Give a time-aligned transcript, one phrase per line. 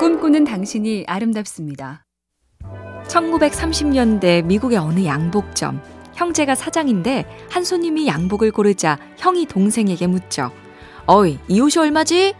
[0.00, 2.06] 꿈꾸는 당신이 아름답습니다.
[3.06, 5.82] 1930년대 미국의 어느 양복점.
[6.14, 10.52] 형제가 사장인데 한 손님이 양복을 고르자 형이 동생에게 묻죠.
[11.04, 12.32] 어이, 이 옷이 얼마지?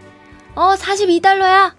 [0.55, 1.75] 어, 42달러야.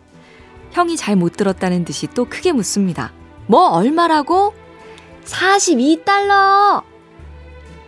[0.70, 3.12] 형이 잘 못 들었다는 듯이 또 크게 묻습니다.
[3.48, 4.54] 뭐 얼마라고?
[5.26, 6.84] 42달러.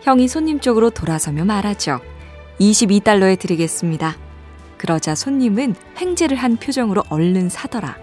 [0.02, 2.00] 형이 손님 쪽으로 돌아서며 말하죠.
[2.58, 4.23] 22달러에 드리겠습니다.
[4.84, 7.96] 그러자 손님은 횡재를 한 표정으로 얼른 사더라.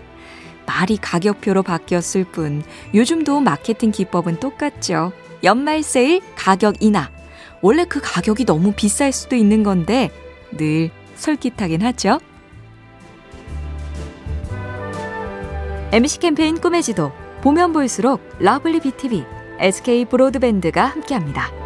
[0.66, 2.64] 말이 가격표로 바뀌었을 뿐
[2.96, 5.12] 요즘도 마케팅 기법은 똑같죠.
[5.44, 7.12] 연말 세일 가격 인하.
[7.62, 10.10] 원래 그 가격이 너무 비쌀 수도 있는 건데
[10.58, 12.20] 늘 솔깃하긴 하죠.
[15.92, 19.24] MC 캠페인 꿈의 지도 보면 볼수록 lovely BTV,
[19.60, 21.61] SK 브로드밴드가 함께합니다.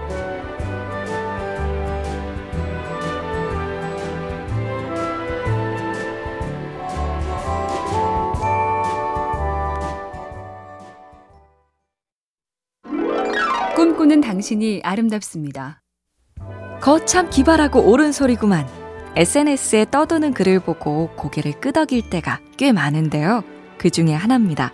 [14.16, 15.82] 꿈꾸는 당신이 아름답습니다.
[16.82, 18.68] 거참 기발하고 옳은 소리구만.
[19.16, 23.44] SNS에 떠도는 글을 보고 고개를 끄덕일 때가 꽤 많은데요.
[23.78, 24.72] 그 중에 하나입니다.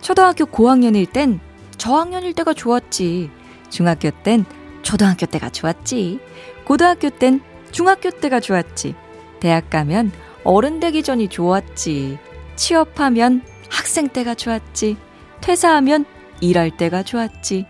[0.00, 1.40] 초등학교 고학년일 땐
[1.76, 3.30] 저학년일 때가 좋았지.
[3.70, 4.44] 중학교 땐
[4.82, 6.20] 초등학교 때가 좋았지.
[6.64, 7.40] 고등학교 땐
[7.70, 8.94] 중학교 때가 좋았지.
[9.40, 10.12] 대학 가면
[10.44, 12.18] 어른 되기 전이 좋았지.
[12.56, 14.96] 취업하면 학생 때가 좋았지.
[15.40, 16.04] 퇴사하면
[16.40, 17.66] 일할 때가 좋았지.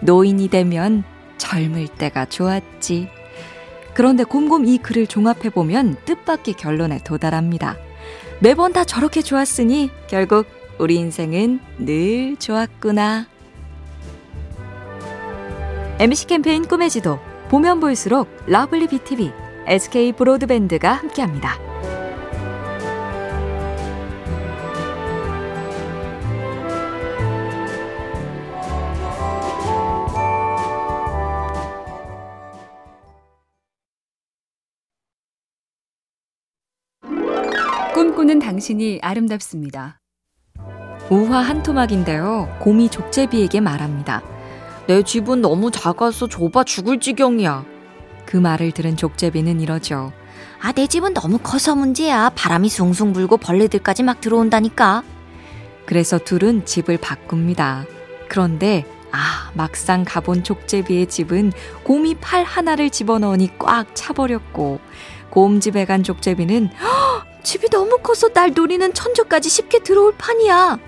[0.00, 1.04] 노인이 되면
[1.38, 3.08] 젊을 때가 좋았지.
[3.94, 7.76] 그런데 곰곰 이 글을 종합해보면 뜻밖의 결론에 도달합니다.
[8.40, 10.46] 매번 다 저렇게 좋았으니 결국
[10.78, 13.26] 우리 인생은 늘 좋았구나.
[15.98, 19.32] MC 캠페인 꿈의 지도 보면 볼수록 lovely BTV,
[19.66, 21.65] SK 브로드밴드가 함께합니다.
[37.96, 39.98] 꿈꾸는 당신이 아름답습니다.
[41.08, 42.54] 우화 한 토막인데요.
[42.60, 44.20] 곰이 족제비에게 말합니다.
[44.86, 47.64] 내 집은 너무 작아서 좁아 죽을 지경이야.
[48.26, 50.12] 그 말을 들은 족제비는 이러죠.
[50.60, 52.28] 아, 내 집은 너무 커서 문제야.
[52.34, 55.02] 바람이 숭숭 불고 벌레들까지 막 들어온다니까.
[55.86, 57.86] 그래서 둘은 집을 바꿉니다.
[58.28, 61.50] 그런데 아, 막상 가본 족제비의 집은
[61.84, 64.80] 곰이 팔 하나를 집어넣으니 꽉 차버렸고
[65.30, 66.70] 곰집에 간 족제비는
[67.46, 70.80] 집이 너무 커서 날 노리는 천적까지 쉽게 들어올 판이야.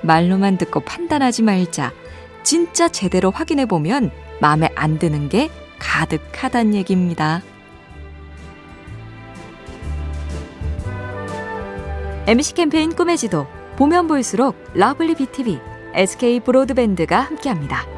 [0.00, 1.92] 말로만 듣고 판단하지 말자.
[2.42, 4.10] 진짜 제대로 확인해 보면
[4.40, 7.42] 마음에 안 드는 게 가득하단 얘기입니다.
[12.26, 15.60] MC 캠페인 꿈의 지도 보면 볼수록 lovely BTV,
[15.92, 17.95] SK 브로드밴드가 함께합니다.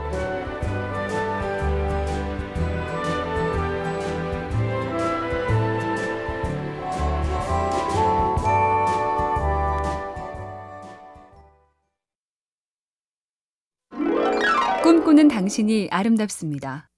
[15.18, 16.88] 꿈꾸는 당신이 아름답습니다.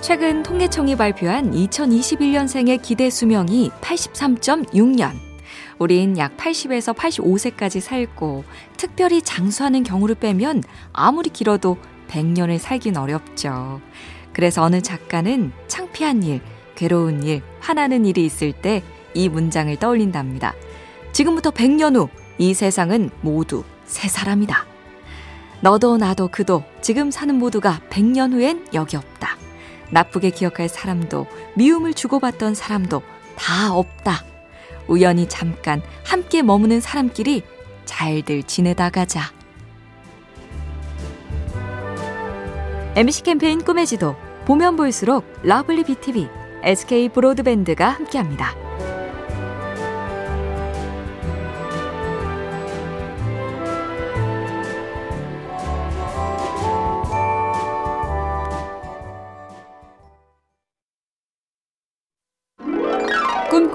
[0.00, 5.12] 최근 통계청이 발표한 2021년생의 기대 수명이 83.6년.
[5.78, 8.44] 우린 약 80에서 85세까지 살고
[8.78, 10.62] 특별히 장수하는 경우를 빼면
[10.94, 11.76] 아무리 길어도
[12.08, 13.82] 100년을 살긴 어렵죠.
[14.32, 16.40] 그래서 어느 작가는 창피한 일,
[16.76, 20.54] 괴로운 일, 화나는 일이 있을 때 이 문장을 떠올린답니다.
[21.12, 22.08] 지금부터 100년 후
[22.38, 24.67] 이 세상은 모두 새 사람이다.
[25.60, 29.36] 너도 나도 그도 지금 사는 모두가 100년 후엔 여기 없다.
[29.90, 31.26] 나쁘게 기억할 사람도
[31.56, 33.02] 미움을 주고받던 사람도
[33.36, 34.24] 다 없다.
[34.86, 37.42] 우연히 잠깐 함께 머무는 사람끼리
[37.84, 39.32] 잘들 지내다 가자.
[42.94, 46.28] MC 캠페인 꿈의 지도 보면 볼수록 lovely BTV,
[46.62, 48.67] SK 브로드밴드가 함께합니다.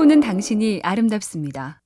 [0.03, 1.79] 꿈꾸는 당신이 아름답습니다.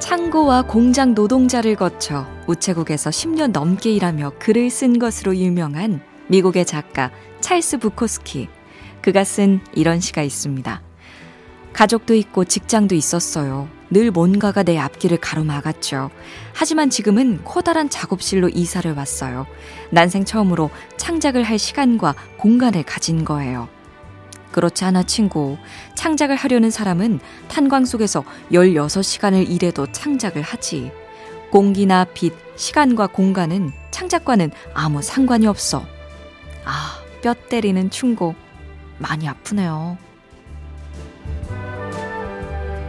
[0.00, 7.10] 창고와 공장 노동자를 거쳐 우체국에서 10년 넘게 일하며 글을 쓴 것으로 유명한 미국의 작가
[7.40, 8.48] 찰스 부코스키.
[9.00, 10.82] 그가 쓴 이런 시가 있습니다.
[11.72, 13.68] 가족도 있고 직장도 있었어요.
[13.88, 16.10] 늘 뭔가가 내 앞길을 가로막았죠.
[16.52, 19.46] 하지만 지금은 커다란 작업실로 이사를 왔어요.
[19.90, 20.68] 난생 처음으로
[20.98, 23.68] 창작을 할 시간과 공간을 가진 거예요.
[24.56, 25.58] 그렇지 않아 친구.
[26.06, 27.18] 창작을 하려는 사람은
[27.48, 28.22] 탄광 속에서
[28.52, 30.92] 16시간을 일해도 창작을 하지.
[31.50, 35.84] 공기나 빛, 시간과 공간은 창작과는 아무 상관이 없어.
[36.64, 38.36] 아, 뼈 때리는 충고.
[38.98, 39.98] 많이 아프네요.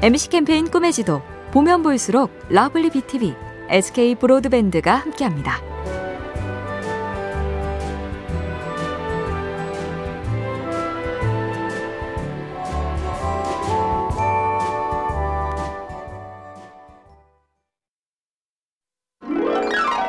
[0.03, 1.23] MC 캠페인 꿈의 지도.
[1.49, 3.33] 보면 볼수록 lovely BTV,
[3.69, 5.59] SK 브로드밴드가 함께합니다.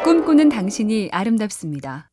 [0.09, 2.09] 꿈꾸는 당신이 아름답습니다.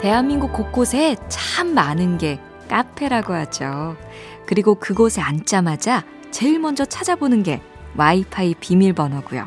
[0.00, 2.40] 대한민국 곳곳에 참 많은 게
[2.70, 3.98] 카페라고 하죠.
[4.46, 7.60] 그리고 그곳에 앉자마자 제일 먼저 찾아보는 게
[7.98, 9.46] 와이파이 비밀번호고요.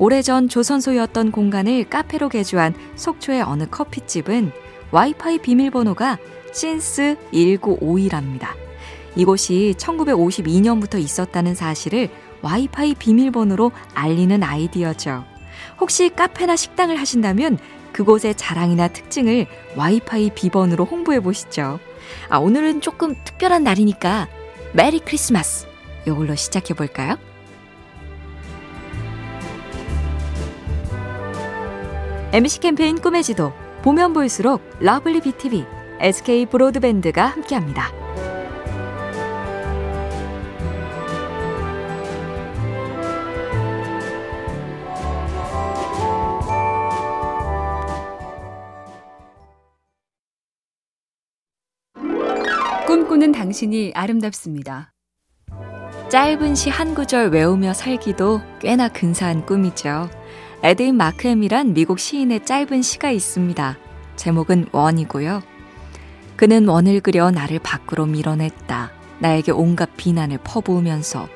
[0.00, 4.50] 오래전 조선소였던 공간을 카페로 개조한 속초의 어느 커피집은
[4.90, 6.18] 와이파이 비밀번호가
[6.52, 8.48] 신스 1952랍니다.
[9.14, 12.08] 이곳이 1952년부터 있었다는 사실을
[12.42, 15.33] 와이파이 비밀번호로 알리는 아이디어죠.
[15.80, 17.58] 혹시 카페나 식당을 하신다면
[17.92, 19.46] 그곳의 자랑이나 특징을
[19.76, 21.78] 와이파이 비번으로 홍보해 보시죠.
[22.28, 24.28] 아, 오늘은 조금 특별한 날이니까
[24.72, 25.66] Merry Christmas!
[26.06, 27.16] 이걸로 시작해 볼까요?
[32.32, 33.52] MC 캠페인 꿈의 지도
[33.82, 35.64] 보면 볼수록 lovely BTV,
[36.00, 38.03] SK 브로드밴드가 함께합니다.
[53.24, 54.92] 꿈꾸는 당신이 아름답습니다.
[56.10, 60.10] 짧은 시 한 구절 외우며 살기도 꽤나 근사한 꿈이죠.
[60.62, 63.78] 에드인 마크햄이란 미국 시인의 짧은 시가 있습니다.
[64.16, 65.42] 제목은 원이고요.
[66.36, 68.90] 그는 원을 그려 나를 밖으로 밀어냈다.
[69.20, 71.28] 나에게 온갖 비난을 퍼부으면서.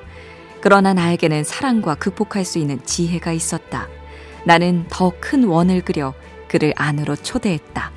[0.61, 3.89] 그러나 나에게는 사랑과 극복할 수 있는 지혜가 있었다.
[4.45, 6.13] 나는 더 큰 원을 그려
[6.49, 7.93] 그를 안으로 초대했다.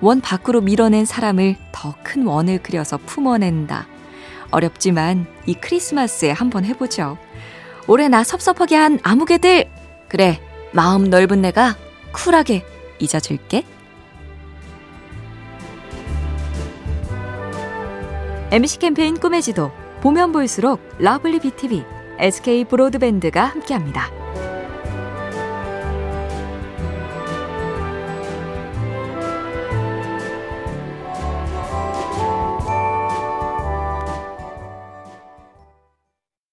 [0.00, 3.86] 원 밖으로 밀어낸 사람을 더 큰 원을 그려서 품어낸다.
[4.50, 7.18] 어렵지만 이 크리스마스에 한번 해보죠.
[7.88, 9.68] 올해 나 섭섭하게 한 아무개들!
[10.08, 10.40] 그래,
[10.72, 11.76] 마음 넓은 내가
[12.12, 12.64] 쿨하게
[12.98, 13.64] 잊어줄게.
[18.50, 21.84] MC 캠페인 꿈의 지도, 보면 볼수록 lovely BTV,
[22.18, 24.25] SK 브로드밴드가 함께합니다.